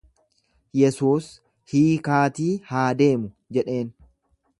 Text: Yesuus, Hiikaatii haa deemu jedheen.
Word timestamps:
Yesuus, 0.77 1.27
Hiikaatii 1.73 2.49
haa 2.71 2.87
deemu 3.03 3.31
jedheen. 3.59 3.93